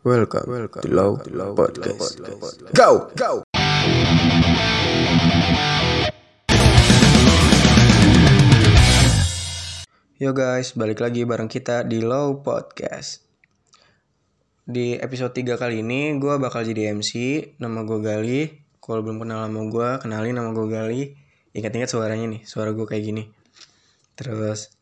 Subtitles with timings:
[0.00, 1.20] Welcome, welcome to Low
[1.52, 2.16] Podcast.
[2.72, 3.44] Go, go.
[10.16, 13.28] Yo guys, balik lagi bareng kita di Low Podcast.
[14.64, 17.12] Di episode 3 kali ini gue bakal jadi MC,
[17.60, 18.48] nama gue Gali.
[18.80, 21.12] Kalau belum kenal nama gue, kenalin nama gue Gali.
[21.52, 23.28] Ingat-ingat suaranya nih, suara gue kayak gini.
[24.16, 24.72] Terus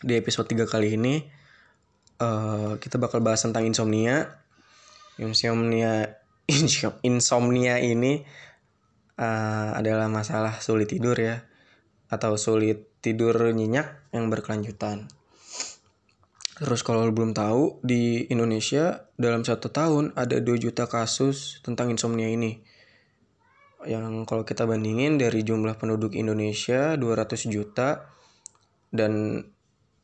[0.00, 1.41] di episode 3 kali ini
[2.22, 4.38] eh, kita bakal bahas tentang insomnia.
[5.18, 6.22] Insomnia
[7.10, 8.22] insomnia ini
[9.18, 11.42] eh, adalah masalah sulit tidur ya
[12.12, 15.10] atau sulit tidur nyenyak yang berkelanjutan.
[16.62, 22.30] Terus kalau belum tahu di Indonesia dalam satu tahun ada 2 juta kasus tentang insomnia
[22.30, 22.62] ini.
[23.82, 28.06] Yang kalau kita bandingin dari jumlah penduduk Indonesia 200 juta
[28.94, 29.42] dan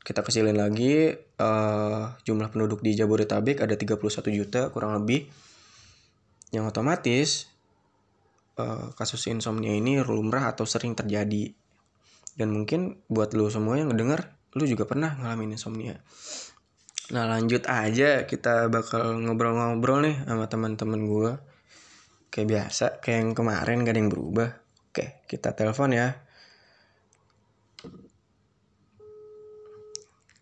[0.08, 4.00] kita kecilin lagi eh, jumlah penduduk di Jabodetabek ada 31
[4.32, 5.28] juta kurang lebih.
[6.48, 7.28] Yang otomatis
[8.56, 11.52] eh, kasus insomnia ini lumrah atau sering terjadi.
[12.32, 16.00] Dan mungkin buat lo semua yang ngedenger, lo juga pernah ngalamin insomnia.
[17.12, 21.32] Nah lanjut aja kita bakal ngobrol-ngobrol nih sama teman-teman gue.
[22.32, 24.48] Kayak biasa, kayak yang kemarin gak ada yang berubah.
[24.88, 26.27] Oke, kita telepon ya.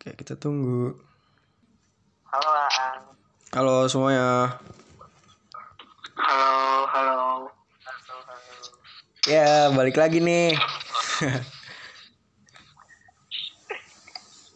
[0.07, 0.95] Oke, kita tunggu.
[2.31, 3.11] Halo Aan.
[3.51, 4.55] Halo semuanya.
[6.15, 7.51] Halo, halo.
[7.83, 8.71] Halo, halo.
[9.27, 10.55] Ya, balik lagi nih.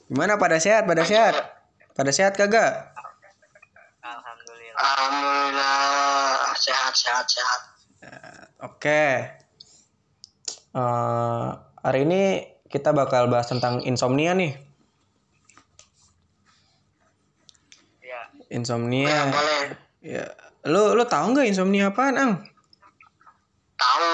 [0.06, 0.86] Gimana pada sehat?
[0.86, 1.34] Pada sehat?
[1.98, 2.94] Pada sehat kagak?
[4.06, 4.78] Alhamdulillah.
[4.78, 7.60] Alhamdulillah sehat sehat sehat.
[8.70, 9.34] Oke.
[10.78, 11.48] Eh,
[11.82, 14.69] hari ini kita bakal bahas tentang insomnia nih.
[18.50, 19.30] Insomnia.
[19.30, 19.62] boleh.
[20.02, 20.26] Ya,
[20.66, 22.32] lu lu tahu nggak insomnia apaan, Ang?
[23.76, 24.08] Tahu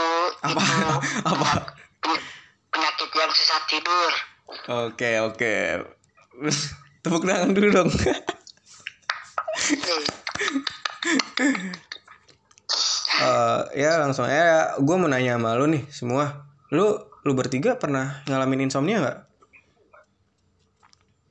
[0.44, 0.60] Apa?
[0.60, 0.88] itu
[1.32, 1.50] Apa?
[1.98, 2.24] pen-
[2.70, 4.12] penyakit yang susah tidur.
[4.86, 5.54] Oke, oke.
[7.02, 7.90] Tepuk tangan dulu dong.
[13.16, 14.76] Eh, ya langsung aja.
[14.76, 16.44] Gue mau nanya sama lu nih semua.
[16.68, 16.92] Lu
[17.24, 19.18] lu bertiga pernah ngalamin insomnia nggak?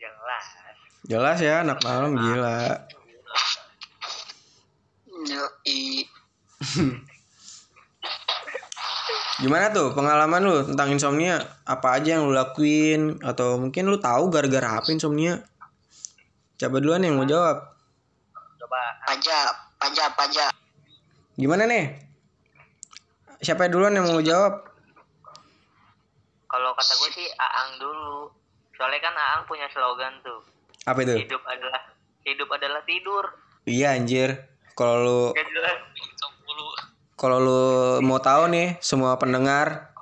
[0.02, 0.46] Jelas.
[1.06, 2.90] Jelas ya, anak malam gila.
[9.36, 11.44] Gimana tuh pengalaman lu tentang insomnia?
[11.68, 13.20] Apa aja yang lu lakuin?
[13.20, 15.44] Atau mungkin lu tahu gara-gara apa insomnia?
[16.56, 17.76] Coba duluan yang mau jawab.
[18.62, 18.81] Coba.
[19.03, 20.56] Pajak, pajak, pajak.
[21.36, 22.00] Gimana nih?
[23.44, 24.72] Siapa duluan yang mau jawab?
[26.47, 28.32] Kalau kata gue sih Aang dulu.
[28.80, 30.47] Soalnya kan Aang punya slogan tuh.
[30.88, 31.28] Apa itu?
[31.28, 31.82] Hidup adalah
[32.24, 33.36] hidup adalah tidur.
[33.68, 34.54] Iya anjir.
[34.75, 35.19] Kalau lu
[37.16, 37.63] kalau lu
[38.03, 39.96] mau tahu nih semua pendengar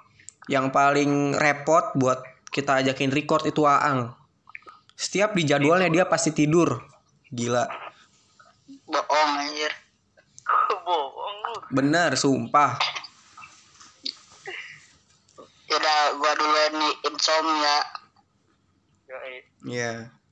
[0.49, 4.17] yang paling repot buat kita ajakin record itu Aang.
[4.97, 6.81] Setiap di jadwalnya dia pasti tidur.
[7.29, 7.65] Gila.
[8.89, 9.73] Bohong anjir.
[10.85, 11.55] Bohong lu.
[11.69, 12.77] Bener, sumpah.
[15.69, 17.77] Yaudah, gua duluan nih insomnia.
[19.09, 19.35] Yoi.
[19.69, 19.89] Iya.
[19.89, 20.22] Eh,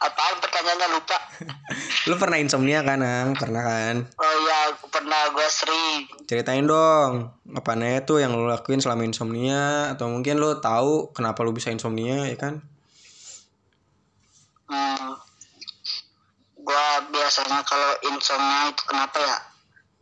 [0.00, 1.18] apaan pertanyaannya lupa?
[2.08, 3.36] Lu pernah insomnia kan, Ang?
[3.36, 3.96] Pernah kan?
[4.16, 6.08] Oh iya, aku pernah gua sering.
[6.24, 11.44] Ceritain dong, apa nih tuh yang lu lakuin selama insomnia atau mungkin lu tahu kenapa
[11.44, 12.64] lu bisa insomnia ya kan?
[14.70, 15.20] Hmm.
[16.56, 19.36] Gua biasanya kalau insomnia itu kenapa ya?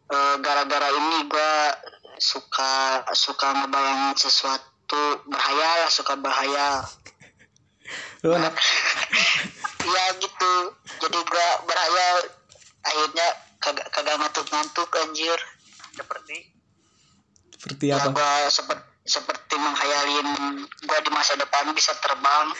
[0.08, 1.74] Eh, gara-gara ini gua
[2.22, 6.86] suka suka ngebayangin sesuatu berhayal, suka berhayal.
[8.22, 8.54] Lu anak
[9.88, 10.52] Iya gitu.
[11.00, 12.16] Jadi gua berhayal
[12.84, 13.28] akhirnya
[13.58, 15.38] kagak kagak ngantuk-ngantuk anjir.
[15.96, 16.36] Seperti
[17.58, 18.12] seperti Ya apa?
[18.12, 20.28] gua seperti seperti menghayalin
[20.84, 22.46] gua di masa depan bisa terbang.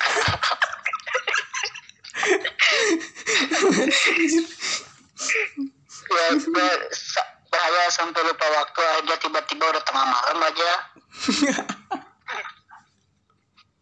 [6.09, 10.73] ya gue sa- berhayal sampai lupa waktu aja tiba-tiba udah tengah malam aja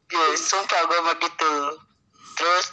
[0.12, 1.52] ya, sumpah gue begitu
[2.36, 2.66] terus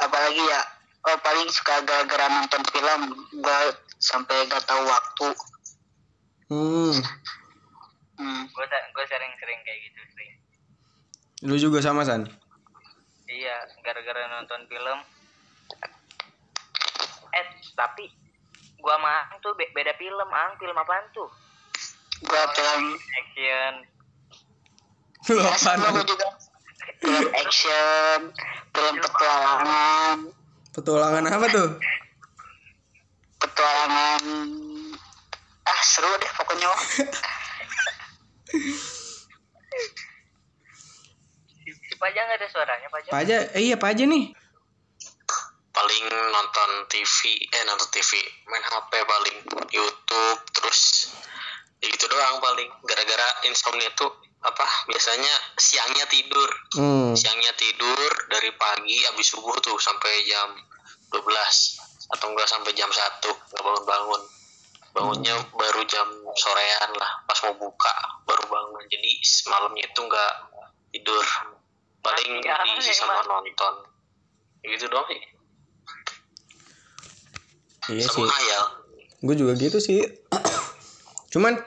[0.00, 0.60] apalagi ya
[1.02, 3.00] oh paling suka gara-gara nonton film
[3.32, 3.58] gue
[3.96, 5.28] sampai gak tahu waktu
[6.50, 6.98] Hmm,
[8.16, 8.42] hmm.
[8.44, 10.32] gue gue sering-sering kayak gitu sering.
[11.42, 12.26] lu juga sama San?
[13.24, 14.98] Iya, gara-gara nonton film.
[17.30, 18.10] Eh, tapi
[18.76, 21.30] gua sama Aang tuh be- beda film, Aang film apaan tuh?
[22.18, 23.72] gue film Action.
[25.30, 25.78] Lu ya, apaan?
[26.98, 28.18] Film action
[28.74, 30.18] film petualangan
[30.70, 31.68] Petualangan apa tuh?
[33.40, 34.22] petualangan
[35.66, 36.82] ah seru deh pokoknya Wak.
[41.64, 43.08] Si Paja nggak ada suaranya Paja.
[43.10, 44.34] Pak aja, eh iya Pak aja nih.
[45.70, 48.20] paling nonton TV eh nonton TV
[48.50, 49.36] main HP paling
[49.70, 51.08] YouTube terus
[51.80, 56.50] ya gitu doang paling gara-gara insomnia tuh apa biasanya siangnya tidur.
[56.76, 57.12] Hmm.
[57.12, 60.56] siangnya tidur dari pagi habis subuh tuh sampai jam
[61.12, 61.20] 12
[62.16, 64.22] atau enggak sampai jam 1 nggak bangun-bangun.
[64.90, 67.94] Bangunnya baru jam sorean lah pas mau buka
[68.24, 68.84] baru bangun.
[68.88, 69.10] Jadi
[69.52, 70.34] malamnya itu nggak
[70.96, 71.26] tidur.
[72.00, 73.28] Paling aneh, diisi sama mati.
[73.28, 73.74] nonton.
[74.64, 75.20] Gitu doang sih.
[77.92, 78.24] Iya sih.
[78.24, 78.64] sama hayal
[79.20, 80.00] Gue juga gitu sih.
[81.32, 81.60] Cuman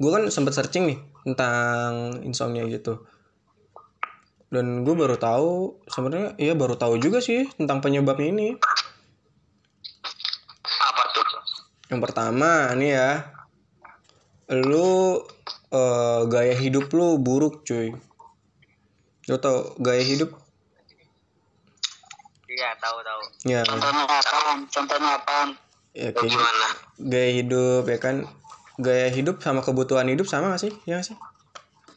[0.00, 3.00] gue kan sempet searching nih tentang insomnia gitu.
[4.52, 8.48] Dan gue baru tahu sebenarnya iya baru tahu juga sih tentang penyebabnya ini.
[10.84, 11.24] apa tuh
[11.90, 13.10] Yang pertama nih ya,
[14.52, 15.24] lu
[15.74, 17.96] eh, gaya hidup lu buruk cuy.
[19.26, 20.36] Lu tau gaya hidup?
[22.54, 23.22] Iya tahu tahu.
[23.50, 25.48] Ya, contohnya apaan contohnya apaan
[25.94, 26.68] ya kayak gimana
[27.02, 28.16] gaya hidup ya kan.
[28.78, 30.72] Gaya hidup sama kebutuhan hidup sama gak sih?
[30.86, 31.16] Ya gak sih?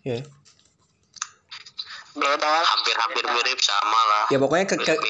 [0.06, 0.22] Ya.
[2.18, 5.02] beda lah hampir-hampir mirip sama lah Ya pokoknya ke, ke-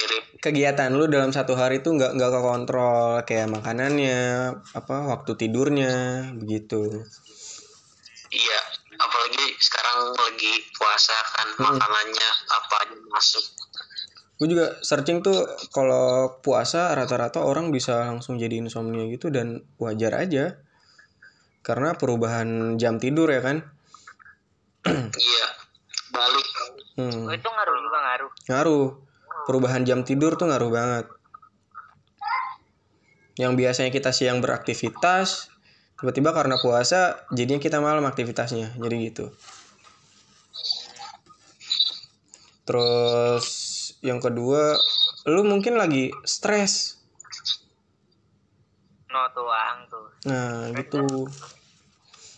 [0.43, 5.93] kegiatan lu dalam satu hari tuh nggak nggak kekontrol kayak makanannya, apa waktu tidurnya
[6.35, 7.07] begitu.
[8.27, 8.59] iya
[8.99, 13.45] apalagi sekarang lagi puasa kan makanannya apa aja masuk
[14.37, 20.13] Gue juga searching tuh kalau puasa rata-rata orang bisa langsung jadi insomnia gitu dan wajar
[20.13, 20.59] aja.
[21.67, 23.59] Karena perubahan jam tidur ya kan.
[25.19, 25.47] iya
[26.15, 26.47] balik
[26.97, 28.31] Hmm, Oh, itu ngaruh juga ngaruh.
[28.49, 28.87] ngaruh.
[29.45, 31.05] Perubahan jam tidur tuh ngaruh banget.
[33.37, 35.53] Yang biasanya kita siang beraktivitas,
[36.01, 38.73] tiba-tiba karena puasa jadinya kita malam aktivitasnya.
[38.81, 39.29] Jadi gitu.
[42.65, 43.45] Terus
[44.01, 44.73] yang kedua,
[45.29, 46.96] lu mungkin lagi stres.
[49.07, 50.07] No tuang tuh.
[50.27, 51.03] Nah, gitu.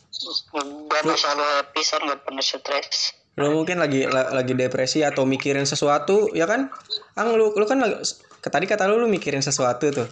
[0.09, 5.63] gue selalu happy san nggak pernah stres Lu mungkin lagi la- lagi depresi atau mikirin
[5.63, 6.67] sesuatu, ya kan?
[7.15, 8.03] Ang lu lu kan lagi,
[8.43, 10.09] tadi kata lu lu mikirin sesuatu tuh.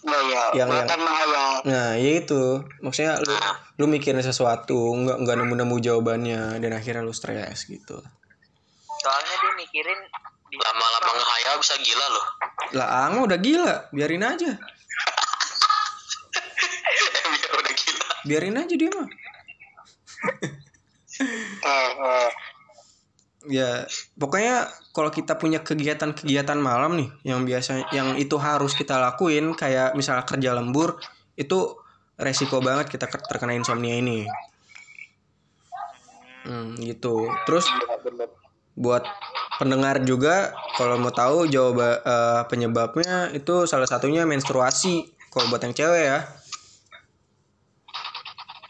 [0.00, 2.62] ya ya Yang- yang- kan menghayal Nah, ya itu.
[2.80, 3.34] Maksudnya lu
[3.76, 7.98] lu mikirin sesuatu, nggak nggak nemu-nemu jawabannya dan akhirnya lu stres gitu.
[9.00, 9.98] Soalnya dia mikirin
[10.50, 12.26] lama-lama ngehayal bisa gila loh
[12.74, 14.54] Lah, Ang udah gila, biarin aja.
[18.28, 19.08] Biarin aja dia mah.
[21.64, 22.30] eh, eh.
[23.48, 23.88] Ya,
[24.20, 29.96] pokoknya kalau kita punya kegiatan-kegiatan malam nih yang biasa yang itu harus kita lakuin kayak
[29.96, 31.00] misalnya kerja lembur,
[31.40, 31.72] itu
[32.20, 34.28] resiko banget kita ke- terkena insomnia ini.
[36.44, 37.32] Hmm, gitu.
[37.48, 37.64] Terus
[38.76, 39.04] buat
[39.56, 45.08] pendengar juga kalau mau tahu jawab eh, penyebabnya itu salah satunya menstruasi.
[45.32, 46.20] Kalau buat yang cewek ya.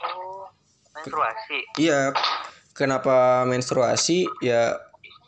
[0.05, 0.45] oh,
[1.01, 1.59] menstruasi.
[1.81, 2.13] Iya,
[2.77, 4.29] kenapa menstruasi?
[4.45, 4.77] Ya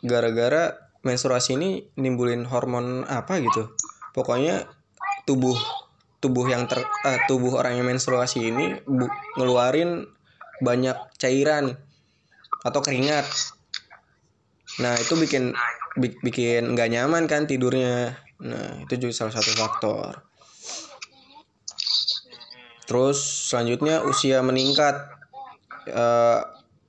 [0.05, 3.73] gara-gara menstruasi ini nimbulin hormon apa gitu.
[4.13, 4.69] Pokoknya
[5.25, 5.57] tubuh
[6.23, 10.07] tubuh yang ter eh, tubuh orang yang menstruasi ini bu- ngeluarin
[10.63, 11.75] banyak cairan
[12.63, 13.27] atau keringat.
[14.79, 15.51] Nah, itu bikin
[15.99, 18.15] bi- bikin nggak nyaman kan tidurnya.
[18.39, 20.11] Nah, itu juga salah satu faktor.
[22.87, 25.22] Terus selanjutnya usia meningkat.
[25.87, 26.39] Eh,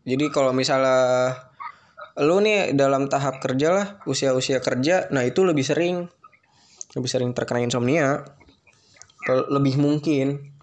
[0.04, 1.34] jadi kalau misalnya
[2.20, 6.06] lu nih dalam tahap kerja lah, usia-usia kerja, nah itu lebih sering
[6.94, 8.22] lebih sering terkena insomnia.
[9.26, 10.54] Lebih mungkin.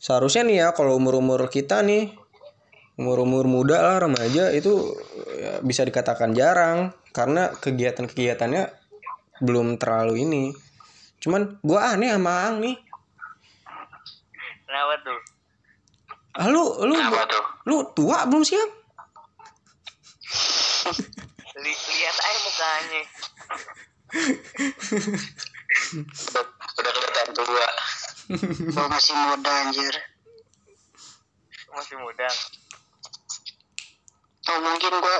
[0.00, 2.12] Seharusnya nih ya kalau umur-umur kita nih
[2.94, 4.94] umur-umur muda lah remaja itu
[5.34, 8.70] ya, bisa dikatakan jarang karena kegiatan-kegiatannya
[9.42, 10.44] belum terlalu ini.
[11.18, 12.76] Cuman gua aneh sama Ang nih.
[14.62, 15.33] Kenapa tuh?
[16.34, 18.70] Ah, lu lu apa tuh lu tua belum siap?
[21.54, 23.02] Li- lihat aja mukanya.
[25.94, 27.66] udah, udah kelihatan tua
[28.64, 29.94] gue masih muda anjir
[31.68, 32.28] Masih muda.
[34.44, 35.16] oh mungkin gue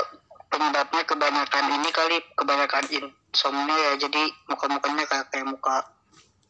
[0.47, 5.83] penyebabnya kebanyakan ini kali kebanyakan insomnia ya jadi muka-mukanya kayak kayak muka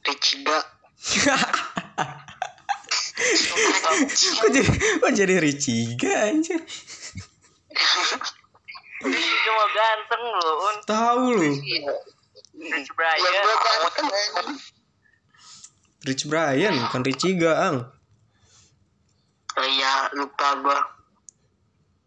[0.05, 0.59] Richiga
[4.43, 6.59] kok jadi kok jadi Richiga anjir?
[9.05, 10.77] Dia cuma ganteng loh, Un.
[10.83, 11.51] Tahu lu.
[12.55, 13.23] Rich ya Brian.
[13.23, 14.49] anjing.
[16.05, 17.77] Rich Brian bukan Richie Gaang
[19.55, 20.79] Oh iya, lupa gua.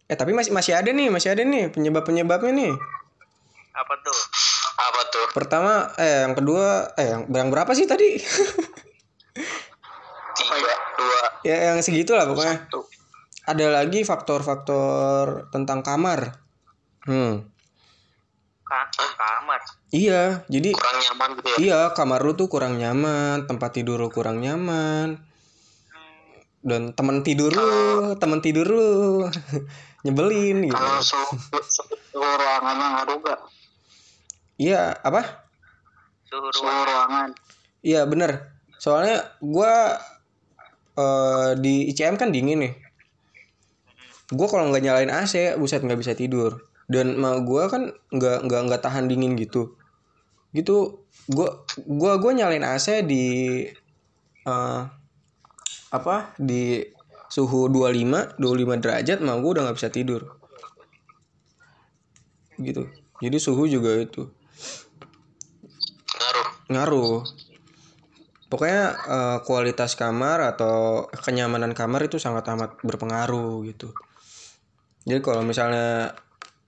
[0.08, 2.72] eh tapi masih masih ada nih masih ada nih penyebab penyebabnya nih
[3.74, 4.20] Apa tuh?
[4.78, 8.16] apa tuh pertama eh yang kedua eh yang, yang berapa sih tadi
[10.38, 12.84] tiga dua ya yang segitu lah pokoknya Tuh.
[13.46, 16.36] ada lagi faktor-faktor tentang kamar
[17.06, 17.56] hmm
[18.62, 18.84] Ka
[19.16, 19.63] kamar.
[19.89, 24.10] iya jadi kurang nyaman gitu ya iya kamar lu tuh kurang nyaman tempat tidur lu
[24.10, 25.24] kurang nyaman
[26.60, 27.72] dan teman tidur lu
[28.18, 28.88] teman tidur lu
[30.04, 33.39] nyebelin gitu Kalau suhu, ruangannya ngaruh gak?
[34.60, 35.48] iya apa
[36.27, 36.84] Suhu Suhu ruang.
[36.84, 37.30] ruangan.
[37.80, 39.96] iya bener soalnya gua
[40.98, 42.74] eh, di ICM kan dingin nih.
[44.34, 46.68] Gua kalau nggak nyalain AC buset nggak bisa tidur.
[46.89, 49.77] Dan ma gua kan nggak nggak nggak tahan dingin gitu.
[50.51, 53.25] Gitu gua gua gua nyalain AC di
[54.44, 54.82] eh,
[55.88, 56.84] apa di
[57.27, 60.22] suhu 25 25 derajat mah gua udah nggak bisa tidur.
[62.58, 62.89] Gitu.
[63.22, 64.27] Jadi suhu juga itu.
[66.18, 66.48] Ngaruh.
[66.68, 67.47] Ngaruh
[68.48, 73.92] pokoknya eh, kualitas kamar atau kenyamanan kamar itu sangat amat berpengaruh gitu
[75.08, 76.16] jadi kalau misalnya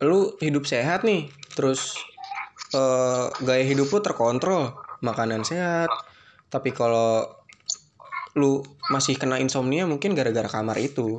[0.04, 1.96] lu hidup sehat nih terus
[2.76, 5.88] eh, gaya hidup lu terkontrol makanan sehat
[6.52, 7.24] tapi kalau
[8.36, 11.18] lu masih kena insomnia mungkin gara-gara kamar itu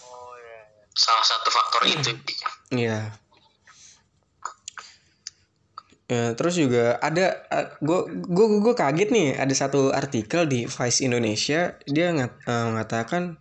[0.00, 0.58] Oh iya.
[0.94, 2.10] salah satu faktor itu
[2.74, 3.23] Iya.
[6.04, 7.48] Ya, terus juga ada
[7.80, 13.40] gue gue gue kaget nih ada satu artikel di Vice Indonesia dia ngat- eh, mengatakan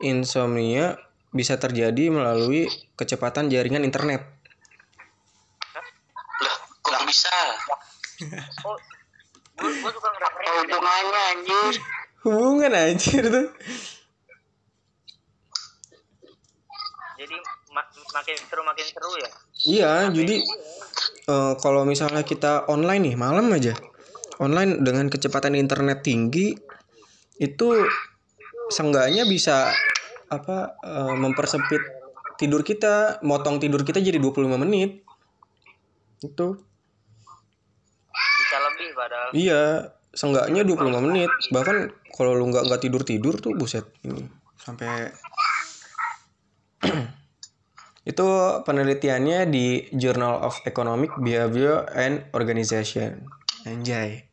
[0.00, 0.96] insomnia
[1.28, 2.64] bisa terjadi melalui
[2.96, 4.24] kecepatan jaringan internet.
[6.40, 7.28] lah kok bisa
[8.64, 8.72] Oh,
[9.60, 11.74] gua, gua suka ngerasa hubungannya anjir?
[12.24, 13.46] Hubungan anjir tuh.
[17.18, 17.36] jadi
[18.14, 19.30] makin seru makin seru ya.
[19.66, 20.36] Iya, jadi
[21.28, 23.74] eh, kalau misalnya kita online nih malam aja,
[24.42, 26.54] online dengan kecepatan internet tinggi
[27.38, 27.68] itu
[28.70, 29.70] seenggaknya bisa
[30.28, 31.82] apa eh, mempersempit
[32.38, 35.02] tidur kita, motong tidur kita jadi 25 menit.
[36.22, 36.58] Itu.
[38.14, 39.28] Bisa lebih padahal.
[39.34, 39.62] Iya,
[40.14, 41.30] seenggaknya 25 menit.
[41.50, 41.76] Bahkan
[42.14, 44.26] kalau lu nggak nggak tidur-tidur tuh buset ini
[44.58, 44.90] sampai
[48.08, 48.28] itu
[48.64, 53.28] penelitiannya di Journal of Economic Behavior and Organization.
[53.68, 54.24] Anjay.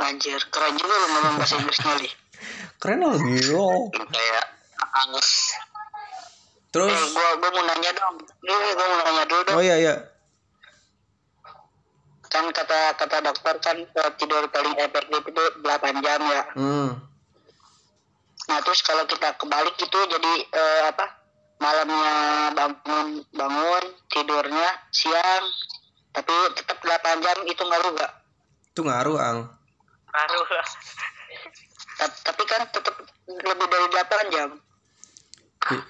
[0.00, 2.08] Anjir, keren juga lu ngomong bahasa Inggrisnya li.
[2.80, 3.92] Keren loh gila.
[3.92, 4.44] kayak
[5.04, 5.54] angus
[6.72, 8.16] Terus Eh, gua gua mau nanya dong.
[8.24, 9.56] Ini gua mau nanya dulu dong.
[9.60, 9.94] oh iya iya.
[12.32, 16.42] Kan kata kata dokter kan eh, tidur paling efektif itu 8 jam ya.
[16.56, 16.90] Hmm.
[18.48, 21.21] Nah, terus kalau kita kebalik gitu jadi eh, apa?
[21.62, 22.14] Malamnya
[22.58, 25.44] bangun bangun, tidurnya siang.
[26.10, 28.12] Tapi tetap 8 jam itu ngaruh gak?
[28.74, 29.38] Itu ngaruh, Ang.
[30.10, 30.68] Ngaruh lah.
[32.02, 32.94] Tapi kan tetap
[33.30, 34.50] lebih dari 8 jam.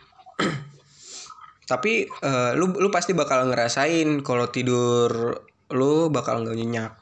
[1.72, 5.40] Tapi eh, lu lu pasti bakal ngerasain kalau tidur
[5.72, 6.92] lu bakal nggak nyenyak.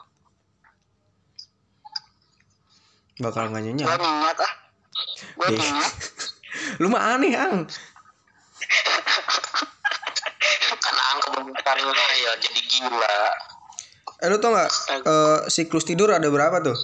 [3.19, 3.85] Bakal nggak nyenyak.
[3.85, 4.53] Gua nyenyak ah.
[5.35, 5.57] Gua Iya.
[5.59, 5.91] nyenyak.
[6.81, 7.67] Lu mah aneh, Ang.
[11.61, 13.17] Karirnya ya jadi gila
[14.21, 14.69] Eh lu tau nggak
[15.01, 16.77] eh, siklus tidur ada berapa tuh?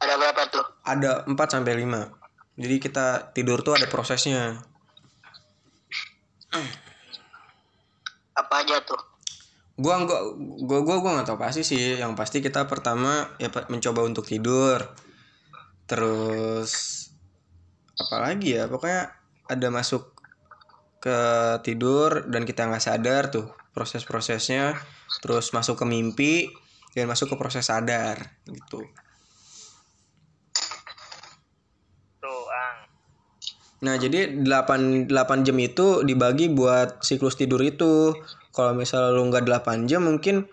[0.00, 0.64] Ada berapa tuh?
[0.80, 2.56] Ada 4 sampai 5.
[2.56, 4.64] Jadi kita tidur tuh ada prosesnya.
[8.32, 8.96] Apa aja tuh?
[9.76, 10.20] Gua gua
[10.64, 12.00] gua gua gua nggak tahu pasti sih.
[12.00, 14.80] Yang pasti kita pertama ya mencoba untuk tidur.
[15.84, 16.72] Terus
[18.00, 19.12] apalagi ya pokoknya
[19.52, 20.16] ada masuk
[21.02, 21.18] ke
[21.66, 24.78] tidur dan kita nggak sadar tuh proses-prosesnya
[25.18, 26.34] terus masuk ke mimpi
[26.94, 28.86] dan masuk ke proses sadar gitu
[32.22, 32.78] Tuh, Ang.
[33.82, 38.14] Nah, jadi 8, 8 jam itu dibagi buat siklus tidur itu.
[38.54, 40.46] Kalau misalnya lu nggak 8 jam mungkin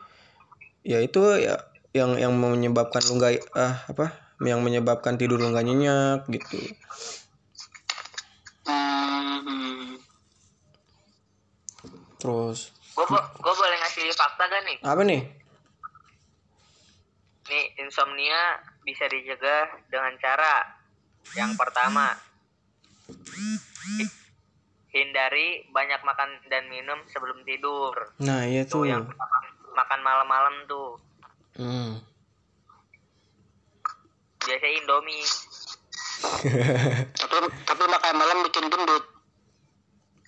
[0.82, 1.62] ya itu ya
[1.94, 4.18] yang yang menyebabkan lu nggak ah apa?
[4.42, 6.58] Yang menyebabkan tidur lu nggak nyenyak gitu.
[12.20, 12.76] Terus
[13.40, 14.78] gua boleh ngasih fakta gak nih?
[14.84, 15.22] apa nih?
[17.50, 20.68] Nih, insomnia bisa dicegah dengan cara
[21.34, 22.14] yang pertama
[24.90, 27.94] hindari banyak makan dan minum sebelum tidur.
[28.20, 28.90] Nah, iya Tuh tuh.
[28.90, 29.04] yang
[29.72, 30.98] makan malam-malam tuh.
[31.56, 32.00] Hmm.
[34.40, 35.20] biasa Indomie
[37.20, 37.36] tapi
[37.68, 39.06] tapi makan malam bikin gendut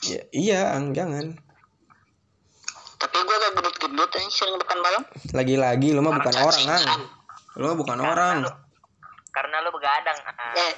[0.03, 1.39] Ya, iya, Ang, jangan.
[3.01, 5.01] Tapi gue gak gendut gendut aja sering makan malam.
[5.31, 6.69] Lagi-lagi lu mah bukan orang, Ang.
[6.69, 7.01] cacingan.
[7.53, 8.35] Lu mah bukan Karena orang.
[8.43, 8.59] lu-
[9.31, 10.53] karena lu begadang ah.
[10.59, 10.73] eh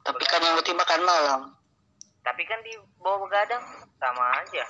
[0.00, 1.40] tapi kan yang penting makan malam.
[2.18, 3.60] Tapi kan di bawah begadang
[3.94, 4.64] sama aja.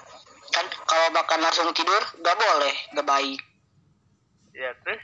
[0.50, 3.38] Kan kalau makan langsung tidur gak boleh gak baik.
[4.52, 4.98] Ya terus?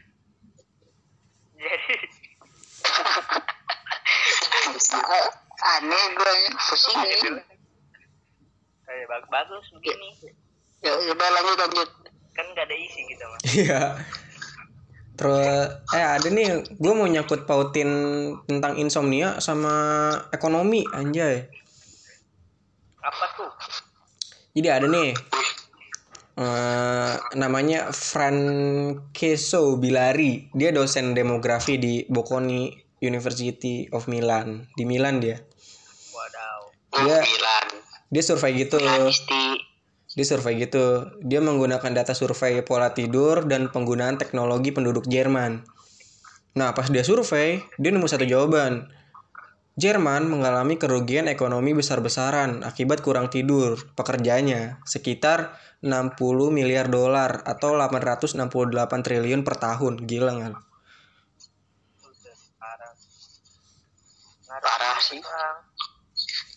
[1.55, 1.95] Jadi
[5.65, 7.47] aneh gue pusing gitu nih
[8.85, 10.13] Eh, bag- bagus begini
[10.85, 11.89] ya udah lanjut lanjut
[12.35, 13.83] kan gak ada isi gitu mas Iya.
[15.15, 17.87] Terus eh ada nih, gue mau nyangkut pautin
[18.51, 19.71] tentang insomnia sama
[20.35, 21.47] ekonomi anjay.
[22.99, 23.53] apa tuh
[24.59, 25.15] Jadi ada nih
[26.35, 30.51] eh namanya Francesco Bilari.
[30.51, 34.67] Dia dosen demografi di Bocconi University of Milan.
[34.75, 35.39] Di Milan dia.
[36.11, 36.59] wadaw
[37.07, 37.23] Iya.
[37.23, 37.67] Milan.
[38.11, 38.83] Dia survei gitu.
[38.83, 39.74] Misti
[40.15, 41.11] Dia survei gitu.
[41.23, 45.67] Dia menggunakan data survei pola tidur dan penggunaan teknologi penduduk Jerman.
[46.55, 48.87] Nah, pas dia survei, dia nemu satu jawaban.
[49.75, 56.15] Jerman mengalami kerugian ekonomi besar-besaran akibat kurang tidur pekerjanya sekitar 60
[56.55, 58.39] miliar dolar atau 868
[59.03, 60.07] triliun per tahun.
[60.07, 60.57] Gila nggak?
[64.63, 65.19] parah sih.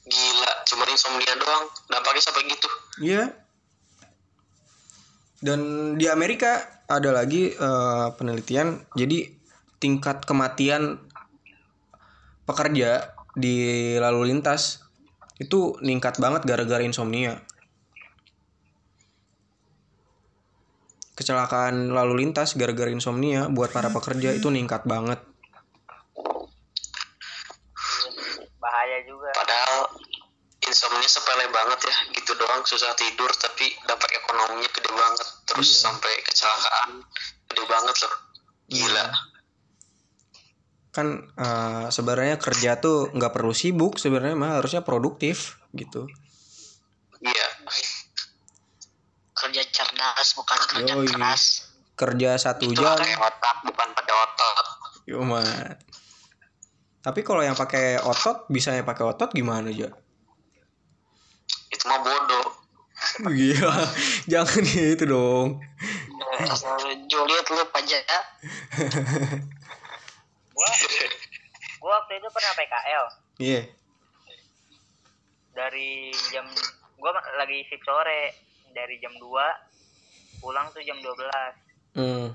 [0.07, 1.65] Gila, cuma insomnia doang.
[1.89, 2.69] Dampaknya sampai gitu.
[3.01, 3.46] Iya.
[5.37, 9.29] Dan di Amerika ada lagi eh, penelitian, jadi
[9.77, 10.97] tingkat kematian
[12.49, 14.81] pekerja di lalu lintas
[15.37, 17.37] itu ningkat banget gara-gara insomnia.
[21.13, 25.21] Kecelakaan lalu lintas gara-gara insomnia buat para pekerja itu ningkat banget.
[28.57, 29.89] bahaya juga Padahal
[31.07, 31.95] sepele banget ya.
[32.13, 35.27] Gitu doang susah tidur tapi dampak ekonominya gede banget.
[35.47, 35.79] Terus Iya.
[35.87, 36.89] sampai kecelakaan
[37.47, 38.15] gede banget loh.
[38.67, 39.05] Gila.
[40.91, 46.05] Kan eh, sebenarnya kerja tuh nggak perlu sibuk, sebenarnya mah harusnya produktif gitu.
[47.17, 47.47] Iya.
[49.37, 51.05] kerja cerdas bukan kerja Yoi.
[51.07, 52.93] keras Kerja satu Itu jam.
[52.93, 54.65] pakai otak bukan pakai otot.
[55.05, 55.41] Cuma.
[57.01, 59.89] Tapi kalau yang pakai otot, bisanya pakai otot gimana aja?
[61.67, 62.47] Itu mah bodoh.
[63.23, 63.75] Gila,
[64.31, 65.49] jangan gitu dong.
[66.37, 66.49] Eh,
[67.07, 68.01] Juliet lu pajak
[70.51, 70.69] gua
[71.77, 73.05] gua waktu itu pernah PKL
[73.37, 73.61] Iya.
[75.53, 76.45] dari jam
[76.97, 78.33] gua lagi shift sore
[78.69, 81.13] dari jam 2 pulang tuh jam 12
[81.93, 82.29] Hmm.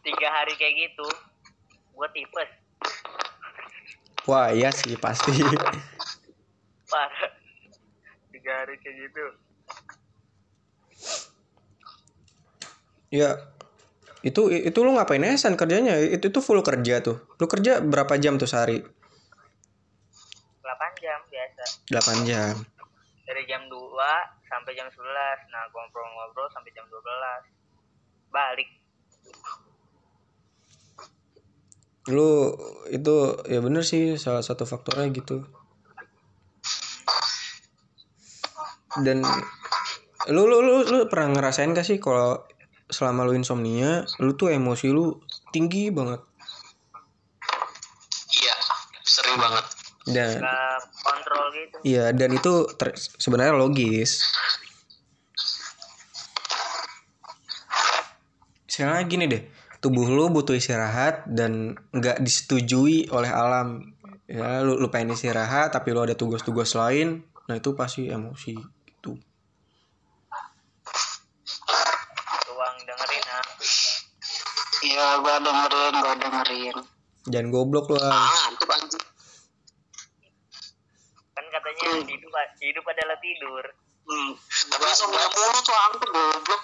[0.00, 1.06] tiga hari kayak gitu
[1.92, 2.50] gua tipes
[4.28, 5.32] Wah, iya sih pasti.
[6.90, 7.30] parah
[8.34, 9.24] tiga hari kayak gitu
[13.14, 13.30] ya.
[14.20, 15.96] Itu itu lu ngapain esan kerjanya?
[15.96, 17.22] Itu itu full kerja tuh.
[17.40, 18.82] Lu kerja berapa jam tuh sehari?
[20.70, 22.54] 8 jam biasa 8 jam.
[23.26, 23.76] dari jam 2
[24.48, 24.96] sampai jam 11
[25.54, 26.98] nah ngobrol-ngobrol sampai jam 12
[28.34, 28.66] balik
[32.08, 32.56] Lu
[32.88, 35.44] itu ya bener sih salah satu faktornya gitu.
[39.04, 39.20] Dan
[40.32, 42.40] lu lu lu, lu pernah ngerasain gak sih kalau
[42.90, 45.20] selama lu insomnia, lu tuh emosi lu
[45.54, 46.24] tinggi banget.
[48.34, 48.56] Iya,
[49.04, 49.64] sering banget.
[50.10, 50.42] Dan
[51.04, 54.24] kontrol gitu Iya, dan itu ter- sebenarnya logis.
[58.66, 59.42] Sekarang gini deh,
[59.80, 63.96] tubuh lu butuh istirahat dan nggak disetujui oleh alam.
[64.30, 68.54] Ya, lu, lu pengen istirahat tapi lu ada tugas-tugas lain, nah itu pasti emosi
[68.86, 69.18] gitu.
[72.46, 73.46] ruang dengerin ah
[74.80, 76.76] Iya, gua dengerin, gua dengerin.
[77.26, 77.98] Jangan goblok lu.
[77.98, 78.12] Ang.
[78.12, 79.04] Ah, itu anjing.
[81.30, 83.64] kan katanya hidup hidup adalah tidur
[84.10, 84.32] Hmm.
[84.74, 86.62] Tapi insomnia mulu tuh angkut goblok.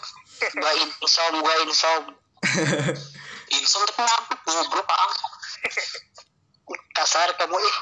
[0.59, 2.03] Gua insom, gua insom.
[3.57, 5.13] Insom tapi ngapuk goblok.
[6.97, 7.77] Kasar kamu ih.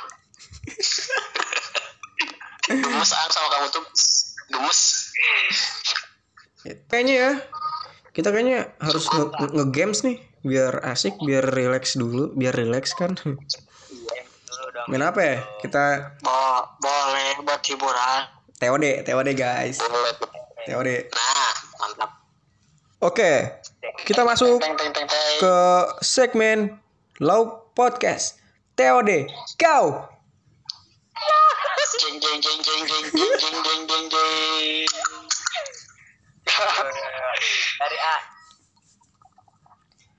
[2.68, 3.84] Gemes ang sama kamu tuh.
[4.52, 4.80] Gemes.
[6.88, 7.30] Kayaknya ya,
[8.16, 13.16] kita kayaknya harus nge- nge- nge-games nih biar asik, biar relax dulu, biar relax kan.
[14.88, 15.36] Main apa ya?
[15.64, 16.32] Kita Bo
[16.80, 18.20] boleh buat hiburan.
[18.60, 19.80] TOD, TOD guys.
[19.80, 20.12] Boleh.
[20.64, 20.88] TOD.
[21.12, 22.10] Nah, mantap.
[23.04, 23.60] Oke,
[24.04, 24.60] kita masuk
[25.40, 25.56] ke
[26.04, 26.76] segmen
[27.24, 28.36] Low Podcast.
[28.76, 30.04] TOD, kau.
[31.94, 34.88] Jeng jeng jeng jeng jeng jeng jeng jeng jeng jeng.
[37.80, 38.16] Dari A.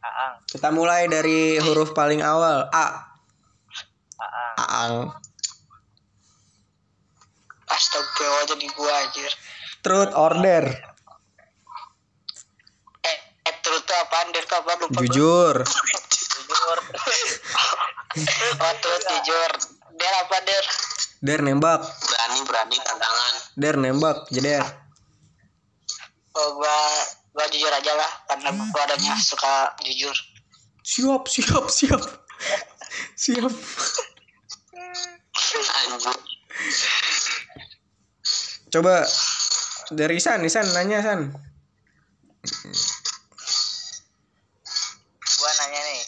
[0.01, 0.33] Aang.
[0.49, 2.87] Kita mulai dari huruf paling awal A.
[4.17, 4.55] Aang.
[4.55, 4.95] Aang.
[7.69, 9.31] Astagfirullah jadi gua anjir.
[9.83, 10.94] Truth order.
[13.85, 14.27] Tuh apaan?
[14.33, 14.71] Der tuh apa?
[14.81, 14.99] Lupa.
[15.05, 15.55] Jujur.
[15.61, 16.79] Jujur.
[18.55, 19.51] Oh, terus jujur.
[19.99, 20.65] Der apa der?
[21.19, 21.83] Der nembak.
[21.83, 24.23] berani berani tantangan Der nembak.
[24.31, 24.63] Jeder.
[26.31, 26.79] Oh, gua
[27.35, 30.15] gua jujur aja lah karena gua adanya suka jujur.
[30.87, 32.03] Siap, siap, siap.
[33.19, 33.53] Siap.
[35.75, 36.15] anjir
[38.71, 39.07] Coba
[39.95, 41.31] dari San, San nanya San.
[45.65, 46.01] Nanya nih.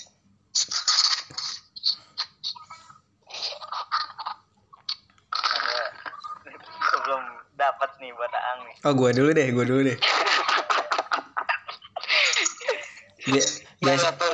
[6.77, 7.23] Gua belum
[7.57, 8.75] dapat nih buat Aang nih.
[8.85, 9.97] Oh, gua dulu deh, gua dulu deh.
[13.25, 13.49] Bi-
[13.81, 14.29] Guys, ya apa?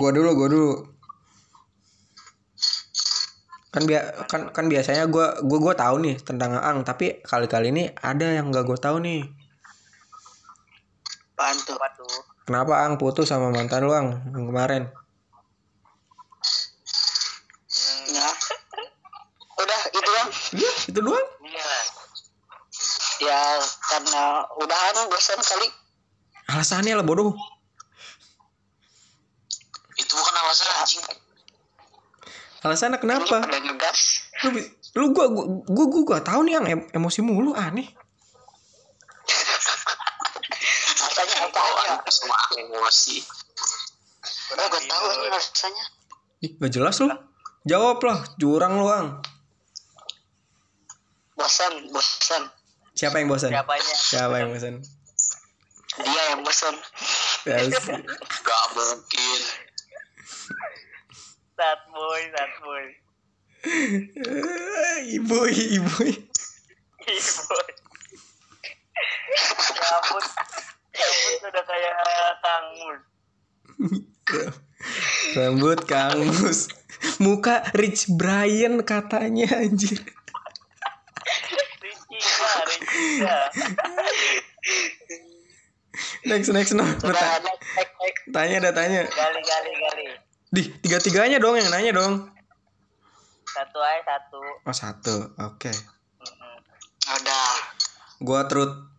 [0.00, 0.72] gua dulu, gua dulu.
[3.76, 7.92] Kan bia kan kan biasanya gua gua gua tahu nih tentang Aang, tapi kali-kali ini
[7.92, 9.20] ada yang gak gua tahu nih.
[11.36, 11.76] Apaan tuh?
[11.76, 12.35] Apa tuh?
[12.46, 14.86] Kenapa Ang putus sama mantan lu Ang yang kemarin?
[18.06, 18.28] Ya.
[19.58, 20.26] Udah itu kan?
[20.54, 21.26] Iya, itu doang.
[21.42, 21.70] iya.
[23.16, 23.40] Ya
[23.90, 25.68] karena udahan bosan kali.
[26.46, 27.34] Alasannya lah bodoh.
[29.96, 31.02] itu bukan alasan anjing
[32.60, 33.48] Alasannya kenapa?
[33.48, 34.00] Ngegas.
[34.44, 34.48] Lu
[34.96, 37.88] lu gua gua gua, gua, gua tahu nih yang em- emosi mulu aneh.
[41.00, 41.94] Rasanya apa ya?
[42.10, 43.22] semua emosi
[44.46, 45.84] Udah gue tahu ini rasanya.
[46.42, 47.10] Ih, gak jelas lu.
[47.66, 49.08] Jawab lah, jurang lu Ang.
[51.34, 52.42] Bosan, bosan.
[52.94, 53.50] Siapa yang bosan?
[53.50, 53.94] Siapanya?
[53.94, 54.74] Siapa yang bosan?
[55.98, 56.74] Dia yang bosan.
[57.46, 57.58] Ya,
[58.46, 59.40] gak mungkin
[61.56, 62.84] Sad boy, sad boy.
[65.16, 65.94] ibu, ibu.
[65.96, 67.68] Boy.
[69.76, 70.24] Ya ampun
[71.42, 71.92] sudah kayak
[72.44, 73.00] kangus
[75.36, 76.58] rambut kangus
[77.20, 80.00] muka Rich Brian katanya anjir.
[86.26, 87.06] Next next no next,
[88.34, 89.06] tanya ada tanya.
[89.06, 90.06] Gali gali gali.
[90.50, 92.14] Di tiga tiganya dong yang nanya dong.
[93.46, 94.42] Satu aja satu.
[94.66, 95.16] Oh satu.
[95.40, 95.70] Oke.
[95.70, 95.76] Okay.
[97.06, 97.40] ada.
[98.20, 98.95] Gua terus.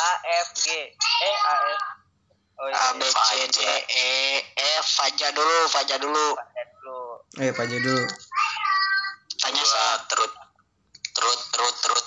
[0.00, 0.10] A
[0.46, 0.64] F G
[0.96, 1.82] E A F
[2.60, 3.58] Oh iya, A B C D
[3.88, 4.08] E
[4.84, 6.36] F Faja dulu, Faja dulu.
[6.36, 7.00] Pakai dulu.
[7.40, 8.04] Eh, Pak dulu.
[9.40, 10.04] Tanya sa.
[10.12, 10.28] terut
[11.16, 12.06] terut terut terut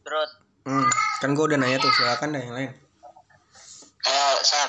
[0.00, 0.88] Terus Hmm,
[1.24, 2.72] kan gua udah nanya tuh, silakan dah yang lain.
[4.08, 4.68] Ayo San.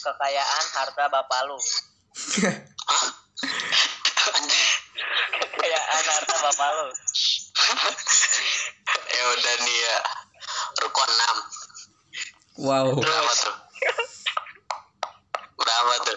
[0.00, 1.56] Kekayaan harta bapak lu.
[5.40, 6.88] Kekayaan harta bapak lu.
[9.20, 9.96] ya udah ya
[10.80, 11.60] ruko 6
[12.60, 12.92] Wow.
[12.96, 13.54] berapa tuh
[15.56, 16.16] berapa tuh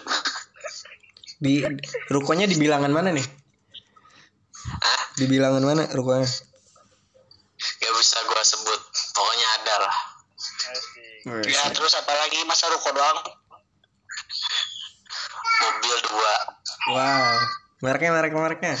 [1.40, 1.60] Di
[2.08, 3.24] rukonya di bilangan mana nih?
[4.80, 5.00] Hah?
[5.20, 6.28] Di bilangan mana rukonya?
[7.80, 8.80] gak bisa gua sebut
[9.12, 9.96] pokoknya ada lah
[10.44, 11.48] Asik.
[11.48, 13.18] Ya terus apa lagi masa ruko doang?
[15.64, 16.34] mobil dua
[16.92, 17.36] Wow.
[17.80, 18.76] Mereknya merek mereknya.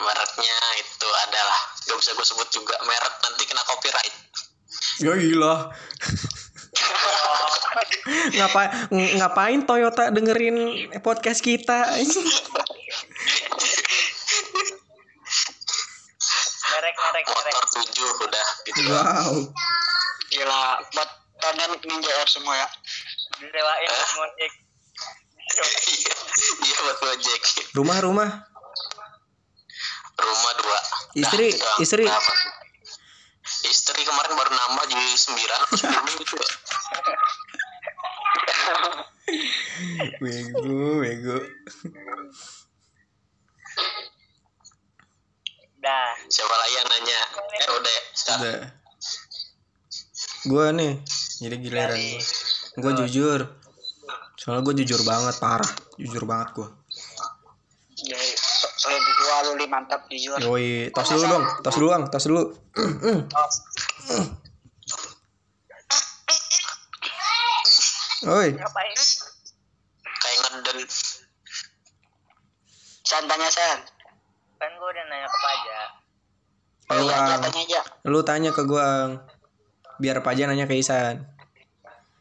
[0.00, 0.59] mereknya
[2.00, 4.16] bisa gue sebut juga merek nanti kena copyright
[5.00, 5.72] Ya gila.
[8.36, 8.68] ngapain
[9.16, 10.56] ngapain Toyota dengerin
[11.00, 11.88] podcast kita?
[16.70, 17.54] Merek, merek, merek.
[17.54, 19.34] motor tujuh udah gitu wow.
[20.30, 20.62] Gila,
[20.94, 21.10] buat
[21.40, 22.68] kalian ninja air semua ya.
[23.40, 24.52] Buat ngojek.
[26.68, 27.42] iya buat gojek
[27.74, 28.28] Rumah-rumah.
[28.30, 28.49] rumah
[30.22, 30.78] dua
[31.16, 31.80] Istri- Dah, doang.
[31.82, 32.04] istri.
[32.06, 32.24] Tuh?
[33.66, 35.60] istri kemarin baru nambah jadi sembilan
[36.22, 36.36] gitu.
[40.20, 41.36] Bego, bego.
[45.80, 46.12] Dah.
[46.28, 47.20] siapa lagi yang nanya
[47.56, 48.60] eh udah sekarang Udah.
[50.40, 50.92] Gua nih,
[51.40, 52.20] jadi giliran gua.
[52.80, 53.40] Gua jujur.
[54.40, 55.68] Soalnya gue jujur banget, parah.
[56.00, 56.68] Jujur banget gua.
[58.80, 62.24] So soalnya gua lu li mantap jujur Yoi, tos dulu dong, tos dulu ang, tos
[62.24, 62.42] dulu.
[68.22, 68.92] Oi, Ngapain?
[70.20, 70.78] kayak ngeden
[73.00, 73.80] san tanya san
[74.60, 75.78] Kan gue udah nanya ke Paja.
[76.92, 77.40] Lu, iya Ang.
[77.40, 79.12] tanya aja lu tanya ke gua ang.
[79.96, 81.24] Biar Paja nanya ke Isan.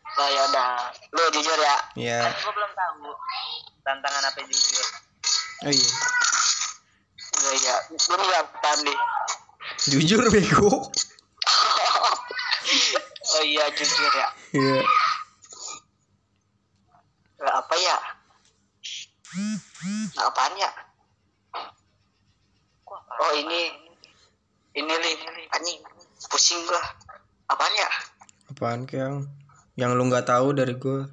[0.10, 0.72] oh ya udah
[1.10, 3.12] lu jujur ya Ya, Kan gue belum tahu
[3.82, 4.88] tantangan apa jujur.
[5.62, 5.90] oh iya.
[7.50, 7.76] Oh iya.
[7.90, 9.00] Lu nih apa nih
[9.90, 10.70] Jujur bego.
[13.34, 14.28] oh iya jujur ya.
[14.54, 14.82] Iya.
[17.40, 17.98] Lah, apa ya?
[20.20, 20.72] Nah, apaan ya?
[23.20, 23.72] Oh ini.
[24.76, 25.14] Ini li.
[25.56, 25.80] Anjing
[26.28, 26.84] pusing gua.
[27.48, 27.90] Apaan ya?
[28.52, 29.24] Apaan yang
[29.80, 31.08] yang lu nggak tahu dari gua?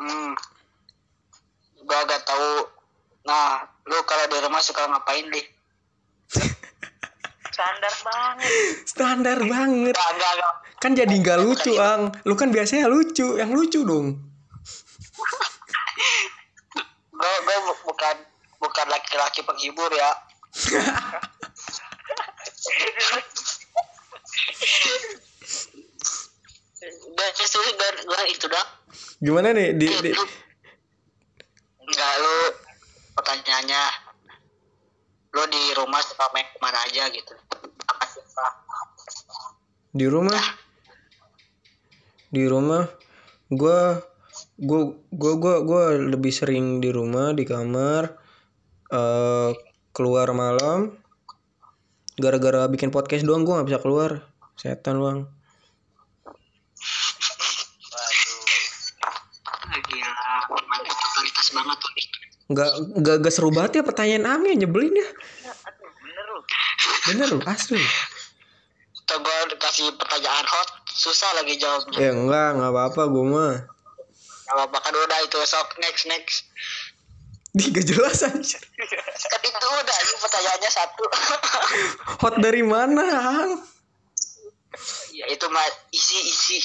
[0.00, 0.32] hmm.
[1.84, 2.71] Gua agak tahu
[3.22, 5.42] nah lu kalau di rumah suka ngapain li
[7.52, 8.48] Standar banget.
[8.88, 9.92] Standar banget.
[9.92, 12.08] enggak enggak enggak Kan jadi nggak lucu ang.
[12.24, 14.16] Lu kan biasanya lucu, yang lucu dong.
[17.12, 18.16] gua gua bu- bukan
[18.58, 20.10] bukan laki-laki penghibur ya
[27.12, 28.68] Gak justru gua itu dong
[29.22, 30.10] Gimana nih di, di
[31.82, 32.36] Enggak lu
[33.22, 33.82] pertanyaannya
[35.32, 37.06] lu di rumah suka main ke mana aja?
[37.06, 37.32] Gitu.
[37.86, 38.52] Apa sih Pak?
[39.92, 40.42] di rumah?
[42.32, 42.84] Di rumah?
[43.46, 44.02] Gua
[44.58, 44.82] gua
[45.14, 48.10] gua gua lebih sering di rumah di kamar
[48.90, 49.50] eh
[49.94, 50.98] keluar malam.
[52.18, 54.10] Gara-gara bikin podcast doang gua nggak bisa keluar.
[54.58, 55.41] Setan bang
[62.52, 65.08] nggak nggak nggak seru banget ya pertanyaan Ami nyebelin ya.
[66.04, 66.40] Bener lu.
[67.08, 67.80] bener loh asli.
[69.08, 71.98] Tuh gue kasih pertanyaan hot susah lagi jawabnya.
[71.98, 73.54] Ya enggak nggak apa-apa gua mah.
[74.46, 76.44] Gak apa-apa kan udah itu sok next next.
[77.52, 78.58] Di gak jelas aja
[79.28, 81.04] kan itu udah ini pertanyaannya satu.
[82.24, 83.52] Hot dari mana Ang?
[85.12, 86.58] ya itu mah isi isi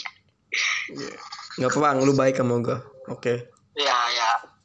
[1.59, 2.79] nggak apa-apa lu baik sama gua.
[3.11, 3.51] Oke.
[3.75, 4.56] Ya ya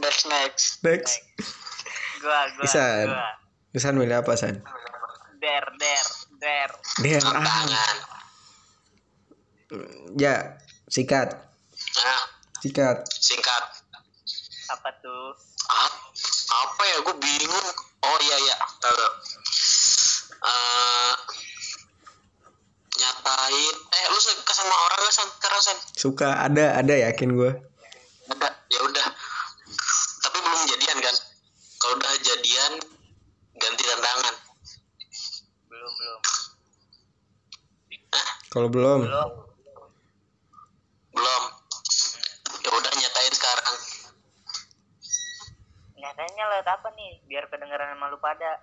[0.00, 0.22] next.
[0.26, 0.66] Next.
[0.82, 1.14] Next.
[2.22, 3.06] Gua, gua, Isan.
[3.10, 3.28] gua.
[3.74, 4.62] Kesan milih apa San?
[5.42, 6.06] Der, der,
[6.38, 6.70] der.
[7.02, 7.20] Der.
[7.20, 7.42] Ang.
[7.42, 7.96] tangan.
[10.14, 10.54] Ya,
[10.86, 11.34] sikat,
[11.98, 12.22] nah
[12.64, 13.04] sikat.
[13.12, 13.64] singkat
[14.72, 15.36] Apa tuh?
[15.68, 16.08] Ap-
[16.48, 16.96] apa ya?
[17.04, 17.68] Gue bingung.
[18.00, 18.56] Oh iya iya.
[18.80, 18.96] Tahu
[20.44, 21.14] Eh,
[22.96, 23.76] nyatain.
[23.76, 25.28] Eh lu suka sama orang gak san?
[25.28, 25.78] Sekarang san?
[25.92, 26.28] Suka.
[26.40, 27.52] Ada, ada yakin gue.
[28.32, 28.48] ada.
[28.72, 29.06] Ya udah
[30.54, 31.16] belum jadian kan
[31.76, 32.72] kalau udah jadian
[33.54, 34.34] ganti tantangan
[35.66, 36.20] Belum, belum.
[38.08, 38.26] Hah?
[38.46, 39.30] Kalau belum, Belum.
[41.10, 41.42] belum
[42.56, 43.76] ya udah nyatain sekarang
[45.96, 47.18] Nyatanya lewat apa nih?
[47.24, 48.62] Biar kedengeran sama lu pada.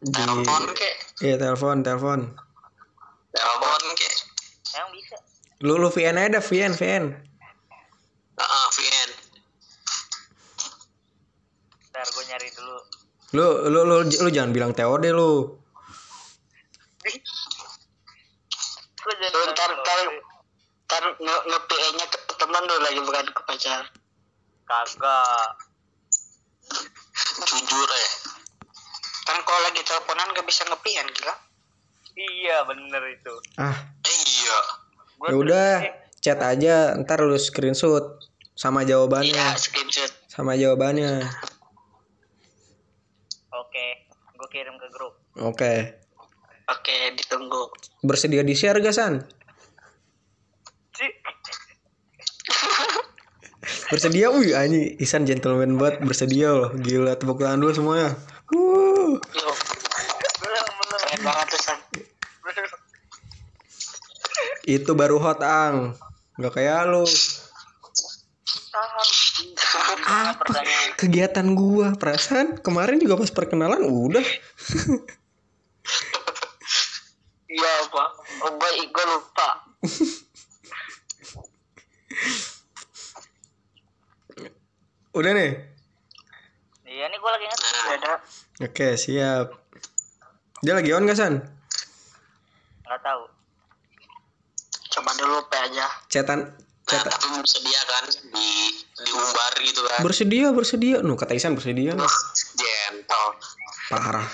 [0.00, 2.20] di telepon kek Iya, telepon, telepon.
[3.30, 4.14] telepon kek
[4.72, 5.16] Emang bisa?
[5.60, 7.04] Lu lu VN aja dah, VN, VN.
[8.34, 9.10] ah VN
[11.94, 12.76] Ntar gue nyari dulu.
[13.38, 15.54] Lu lu lu, lu jangan bilang TOD lu.
[19.06, 20.00] Lu ntar ntar
[20.90, 23.86] ntar nge nge nya ke teman lu lagi bukan ke pacar
[24.66, 25.50] Kagak.
[27.44, 28.10] jujur ya
[29.28, 31.34] kan kalau lagi teleponan gak bisa nge PA gila
[32.14, 33.34] Iya, bener itu.
[33.58, 33.74] Ah,
[34.06, 34.58] eh, iya
[35.24, 35.70] ya udah,
[36.22, 38.22] chat aja, ntar lu screenshot
[38.54, 41.26] sama jawabannya, iya screenshot sama jawabannya.
[43.50, 43.86] Oke,
[44.30, 45.18] gue kirim ke grup.
[45.42, 45.98] Oke.
[46.70, 47.66] oke ditunggu
[48.06, 49.18] Bersedia di share gak, San?
[53.90, 56.70] Bersedia, wih, ini Isan gentleman banget, bersedia loh.
[56.78, 58.14] Gila, tepuk tangan dulu semuanya.
[58.54, 59.18] Wuh.
[59.18, 59.50] Yo,
[60.38, 61.00] Belum, belum.
[61.02, 61.78] keren banget tuh san
[62.44, 62.68] belum.
[64.68, 65.96] Itu baru hot, Ang.
[66.38, 67.02] Gak kayak lu.
[70.04, 71.00] Apa Pertanyaan.
[71.00, 71.96] kegiatan gua?
[71.96, 74.24] Perasaan kemarin juga pas perkenalan udah.
[77.54, 78.04] iya apa
[78.44, 79.48] oh gue gue lupa
[85.14, 85.54] Udah nih.
[86.90, 87.74] Iya nih gue lagi ngetik.
[88.02, 88.16] udah
[88.66, 89.46] Oke, siap.
[90.58, 91.38] Dia lagi on gak, San?
[92.82, 93.22] Nggak tahu.
[94.94, 96.54] coba dulu PA aja Chatan
[96.94, 98.48] nah Cata- tapi bersedia kan di
[99.00, 102.12] diumbar gitu kan bersedia bersedia nuh kata Isan bersedia nih.
[102.54, 103.28] gentle
[103.88, 104.28] parah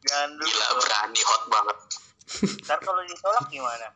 [0.00, 0.42] Gandul.
[0.42, 1.78] gila berani hot banget
[2.64, 3.88] Ntar kalau ditolak gimana?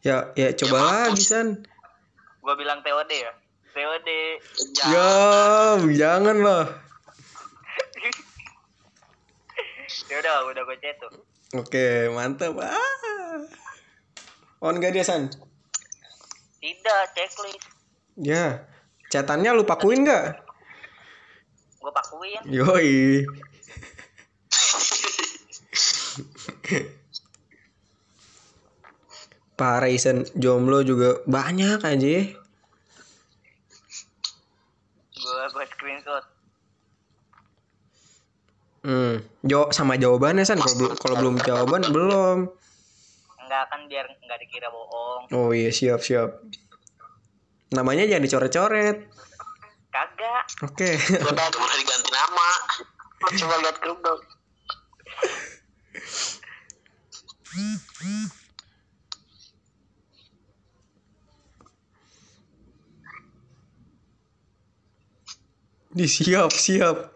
[0.00, 0.76] ya ya coba
[1.08, 1.64] lagi San
[2.38, 3.32] Gua bilang TOD ya.
[3.72, 4.08] TOD.
[4.72, 6.64] jangan ya jangan lah
[10.06, 11.10] Ya udah, udah gue chat tuh.
[11.56, 13.40] oke mantap ah.
[14.66, 15.30] On gak dia San
[16.58, 17.62] Tidak, checklist.
[18.18, 18.66] ya
[19.08, 20.42] catatannya lu pakuin nggak
[21.78, 22.42] Gue pakuin.
[22.50, 23.22] yoi
[29.56, 32.16] Parah Isan jomblo juga banyak aja.
[35.16, 36.24] Gue gue screenshot.
[38.84, 40.60] Hmm, jawab sama jawabannya San.
[40.60, 42.38] Kalau belum kalau belum jawaban belum.
[43.46, 45.30] Enggak kan biar enggak dikira bohong.
[45.30, 46.42] Oh iya siap siap.
[47.70, 49.06] Namanya jangan dicoret-coret.
[49.94, 50.44] Kagak.
[50.66, 50.98] Oke.
[50.98, 52.50] udah udah diganti nama
[53.16, 54.20] Coba lihat grup dong.
[65.96, 67.14] Di siap siap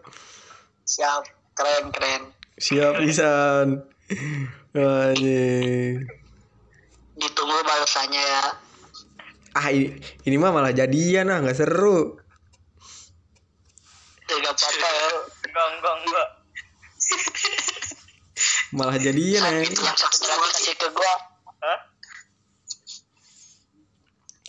[0.87, 2.23] Siap, keren keren.
[2.57, 3.85] siap Isan.
[4.73, 6.20] Anjing.
[7.21, 8.43] Ditunggu balasannya ya.
[9.53, 9.93] Ah ini,
[10.25, 12.17] ini mah malah jadian ah nggak seru.
[14.31, 15.07] Ya gak apa-apa ya.
[15.43, 16.27] Enggak, enggak, enggak.
[18.79, 19.67] Malah jadian ya.
[19.67, 21.13] Yang satu lagi kasih ke gua.
[21.61, 21.79] Hah?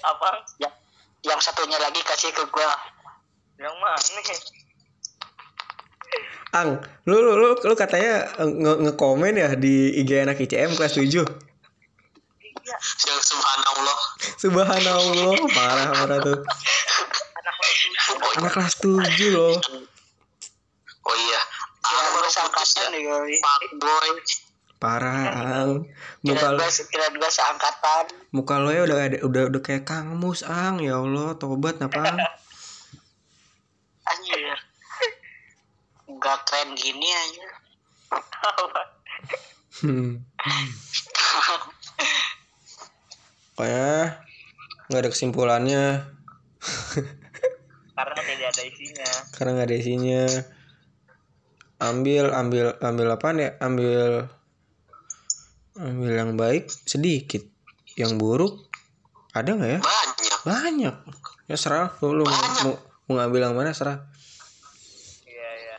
[0.07, 0.31] Apa?
[0.63, 0.71] Ya,
[1.27, 2.71] yang satunya lagi kasih ke gua.
[3.59, 3.99] Yang mana?
[6.53, 6.69] Ang,
[7.09, 11.52] lu lu lu, lu katanya eh, nge ngekomen ya di IG anak ICM kelas 7
[12.62, 12.77] Iya.
[13.11, 13.98] yang subhanallah
[14.38, 16.38] Subhanallah, parah parah tuh.
[18.38, 19.59] Anak oh, kelas 7 loh.
[21.03, 21.40] oh iya
[21.83, 24.11] ah, seangkatan ya nih fuck boy
[24.83, 25.87] Parah, Ang.
[26.27, 26.59] Muka
[26.90, 28.18] kira gua seangkatan.
[28.35, 30.83] muka lu ya udah ada udah udah kayak Kang Mus, Ang.
[30.83, 32.03] Ya Allah, tobat napa?
[32.03, 32.18] Ang?
[34.11, 34.59] Anjir.
[36.18, 37.46] Gak keren gini aja.
[38.42, 38.83] apa?
[39.87, 40.18] Hmm.
[43.53, 44.19] Pokoknya
[44.88, 45.85] nggak ada kesimpulannya
[47.97, 49.11] Karena tidak ada isinya.
[49.37, 50.25] karena nggak ada isinya.
[51.83, 53.51] Ambil ambil ambil apa ya?
[53.61, 54.27] Ambil
[55.77, 57.45] ambil yang baik sedikit,
[57.97, 58.69] yang buruk
[59.33, 59.81] ada nggak ya?
[59.81, 60.97] banyak Banyak.
[61.49, 62.75] Ya serah lu, lu mau, mau,
[63.09, 63.99] mau ngambil yang mana serah.
[65.29, 65.79] Iya, iya.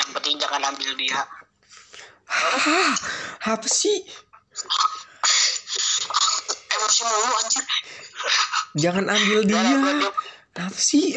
[0.00, 1.20] Yang penting jangan ambil dia.
[2.24, 2.94] Hah,
[3.56, 4.04] apa sih?
[7.04, 7.64] Mulu anjir
[8.74, 9.60] Jangan ambil dia.
[10.58, 11.14] Apa sih?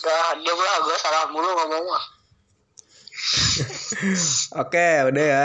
[0.00, 2.04] Gak, dia lah gue salah mulu ngomong mah.
[4.56, 5.44] Oke, udah ya.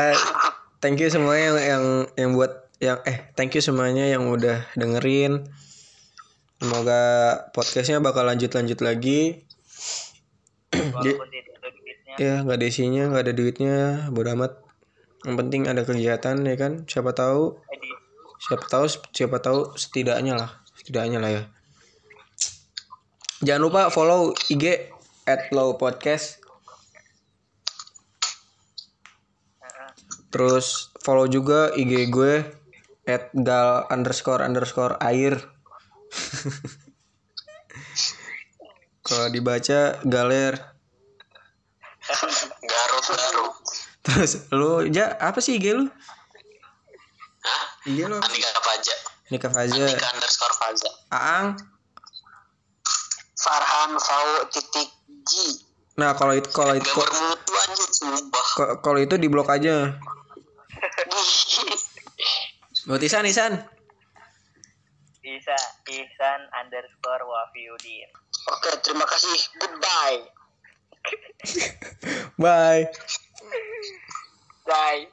[0.80, 5.48] Thank you semuanya yang yang yang buat yang eh thank you semuanya yang udah dengerin.
[6.60, 7.02] Semoga
[7.52, 9.44] podcastnya bakal lanjut-lanjut lagi.
[12.16, 14.65] Ya, nggak ada isinya, nggak ada duitnya, bodo amat.
[15.26, 16.86] Yang penting ada kegiatan ya kan.
[16.86, 17.58] Siapa tahu,
[18.38, 21.44] siapa tahu, siapa tahu setidaknya lah, setidaknya lah ya.
[23.42, 24.94] Jangan lupa follow IG
[25.26, 26.38] at low podcast.
[30.30, 32.46] Terus follow juga IG gue
[33.10, 35.42] at gal underscore underscore air.
[39.06, 40.54] Kalau dibaca galer.
[42.62, 43.55] garut garut
[44.16, 45.92] Terus lu ja apa sih IG lu?
[47.44, 47.64] Hah?
[47.84, 48.32] IG lu apa?
[48.32, 48.96] Andika apa aja
[49.28, 49.76] Nika Faza.
[49.76, 51.60] Andika underscore Faza Aang.
[53.36, 54.90] Farhan Fau titik
[55.28, 55.32] G.
[56.00, 56.90] Nah, kalau itu kalau itu
[58.80, 59.92] kalau itu di blok aja.
[62.88, 63.66] Buat Isan, Isan.
[65.26, 65.58] Isa,
[65.90, 68.10] Ihsan underscore Wafiudin.
[68.54, 69.34] Oke, terima kasih.
[69.58, 70.22] Goodbye.
[72.42, 72.90] Bye.
[74.66, 75.06] Bye.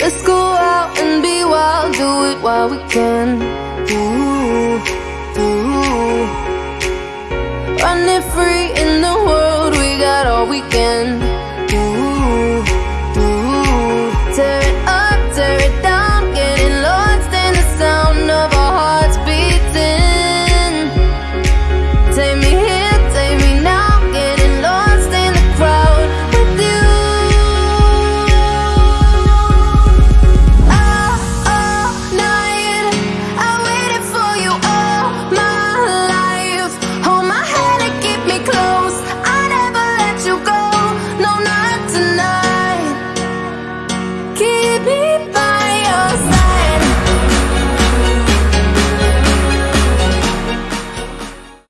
[0.00, 3.55] Let's go out and be wild, do it while we can.